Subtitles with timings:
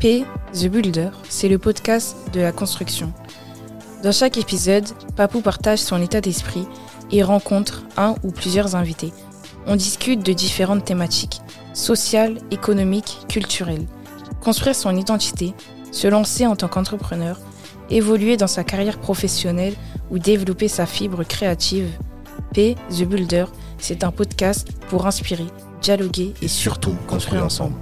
[0.00, 3.12] P, The Builder, c'est le podcast de la construction.
[4.02, 4.84] Dans chaque épisode,
[5.16, 6.66] Papou partage son état d'esprit
[7.12, 9.12] et rencontre un ou plusieurs invités.
[9.66, 11.40] On discute de différentes thématiques,
[11.72, 13.86] sociales, économiques, culturelles.
[14.40, 15.54] Construire son identité,
[15.92, 17.38] se lancer en tant qu'entrepreneur,
[17.90, 19.74] évoluer dans sa carrière professionnelle
[20.10, 21.88] ou développer sa fibre créative.
[22.52, 23.44] P, The Builder,
[23.78, 25.46] c'est un podcast pour inspirer,
[25.82, 27.76] dialoguer et, surtout construire ensemble.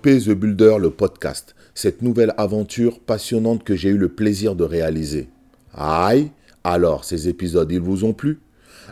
[0.00, 4.64] P The Builder, le podcast, cette nouvelle aventure passionnante que j'ai eu le plaisir de
[4.64, 5.28] réaliser.
[5.74, 6.30] Aïe,
[6.64, 8.40] alors ces épisodes, ils vous ont plu?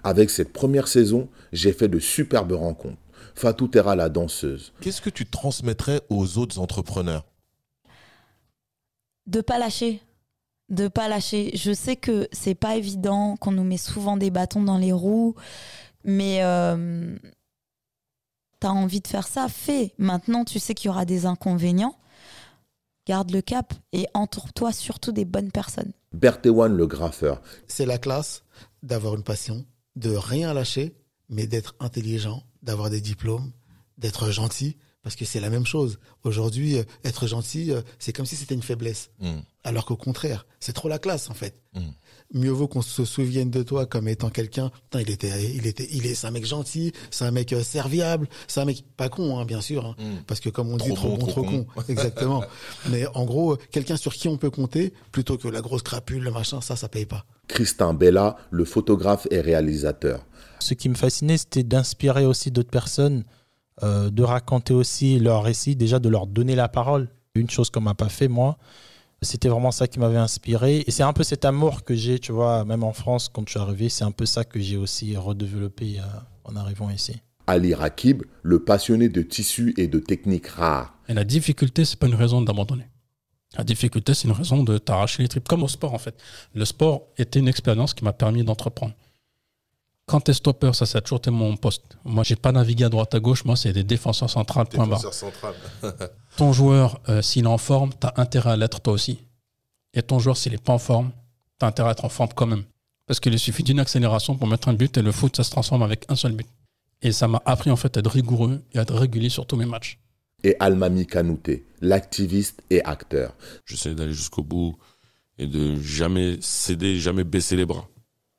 [0.02, 2.97] Avec cette première saison, j'ai fait de superbes rencontres.
[3.34, 4.73] Fatou Terra, la danseuse.
[4.80, 7.24] Qu'est-ce que tu transmettrais aux autres entrepreneurs?
[9.27, 10.02] De pas lâcher.
[10.69, 11.51] De pas lâcher.
[11.55, 15.34] Je sais que c'est pas évident, qu'on nous met souvent des bâtons dans les roues,
[16.05, 17.17] mais euh,
[18.61, 19.94] t'as envie de faire ça, fais.
[19.98, 21.97] Maintenant, tu sais qu'il y aura des inconvénients.
[23.06, 25.92] Garde le cap et entoure-toi surtout des bonnes personnes.
[26.12, 27.41] Berthéwan, le graffeur.
[27.66, 28.44] C'est la classe
[28.83, 29.64] d'avoir une passion,
[29.97, 30.94] de rien lâcher,
[31.28, 33.53] mais d'être intelligent, d'avoir des diplômes,
[33.98, 35.98] d'être gentil, parce que c'est la même chose.
[36.25, 39.11] Aujourd'hui, euh, être gentil, euh, c'est comme si c'était une faiblesse.
[39.20, 39.39] Mm.
[39.65, 41.55] Alors qu'au contraire, c'est trop la classe en fait.
[41.75, 41.81] Mm.
[42.34, 44.71] Mieux vaut qu'on se souvienne de toi comme étant quelqu'un.
[44.84, 47.62] Putain, il était, il était, il est, c'est un mec gentil, c'est un mec euh,
[47.62, 50.23] serviable, c'est un mec pas con, hein, bien sûr, hein, Mm.
[50.27, 52.45] parce que comme on Trop dit, trop bon, bon, trop trop con, exactement.
[52.91, 56.31] Mais en gros, quelqu'un sur qui on peut compter, plutôt que la grosse crapule, le
[56.31, 57.25] machin, ça, ça paye pas.
[57.48, 60.25] Christin Bella, le photographe et réalisateur.
[60.61, 63.25] Ce qui me fascinait, c'était d'inspirer aussi d'autres personnes,
[63.83, 67.09] euh, de raconter aussi leur récit, déjà de leur donner la parole.
[67.34, 68.59] Une chose qu'on m'a pas fait, moi.
[69.22, 70.83] C'était vraiment ça qui m'avait inspiré.
[70.87, 73.50] Et c'est un peu cet amour que j'ai, tu vois, même en France, quand je
[73.50, 76.03] suis arrivé, c'est un peu ça que j'ai aussi redéveloppé euh,
[76.44, 77.21] en arrivant ici.
[77.47, 80.94] Ali Rakib, le passionné de tissus et de techniques rares.
[81.09, 82.88] Et la difficulté, c'est pas une raison d'abandonner.
[83.59, 86.16] La difficulté, c'est une raison de t'arracher les tripes, comme au sport en fait.
[86.54, 88.94] Le sport était une expérience qui m'a permis d'entreprendre.
[90.10, 91.97] Quand t'es stopper, ça, ça a toujours été mon poste.
[92.04, 93.44] Moi, j'ai pas navigué à droite à gauche.
[93.44, 94.98] Moi, c'est des défenseurs centrales, point barre.
[94.98, 95.54] Défenseur central.
[96.37, 99.21] Ton joueur, euh, s'il est en forme, t'as intérêt à l'être toi aussi.
[99.94, 101.12] Et ton joueur, s'il est pas en forme,
[101.60, 102.65] t'as intérêt à être en forme quand même.
[103.06, 105.84] Parce qu'il suffit d'une accélération pour mettre un but et le foot, ça se transforme
[105.84, 106.47] avec un seul but.
[107.03, 109.56] Et ça m'a appris en fait à être rigoureux et à être régulier sur tous
[109.56, 110.00] mes matchs.
[110.42, 113.34] Et Almami Kanouté, l'activiste et acteur.
[113.65, 114.77] J'essaie d'aller jusqu'au bout
[115.38, 117.87] et de jamais céder, jamais baisser les bras.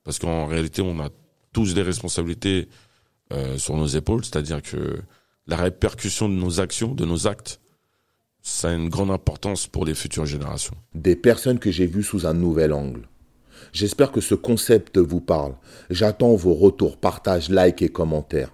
[0.03, 1.09] Parce qu'en réalité, on a
[1.53, 2.67] tous des responsabilités
[3.33, 5.01] euh, sur nos épaules, c'est-à-dire que
[5.47, 7.59] la répercussion de nos actions, de nos actes,
[8.41, 10.75] ça a une grande importance pour les futures générations.
[10.95, 13.07] Des personnes que j'ai vues sous un nouvel angle.
[13.73, 15.53] J'espère que ce concept vous parle.
[15.89, 18.51] J'attends vos retours, partages, likes et commentaires.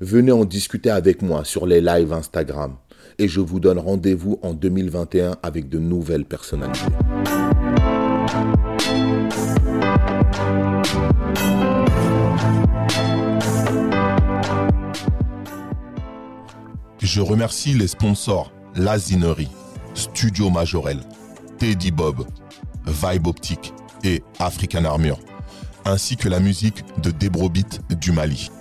[0.00, 2.76] Venez en discuter avec moi sur les lives Instagram.
[3.18, 6.86] Et je vous donne rendez-vous en 2021 avec de nouvelles personnalités.
[17.12, 19.50] Je remercie les sponsors Lazinerie,
[19.94, 21.00] Studio Majorel,
[21.58, 22.24] Teddy Bob,
[22.86, 25.18] Vibe Optique et African Armure,
[25.84, 28.52] ainsi que la musique de Debrobit du Mali.